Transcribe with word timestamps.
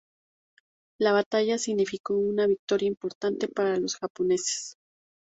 La 0.99 1.11
batalla 1.13 1.59
significó 1.59 2.17
una 2.17 2.47
victoria 2.47 2.87
importante 2.87 3.47
para 3.47 3.77
los 3.77 3.97
japoneses. 3.97 4.77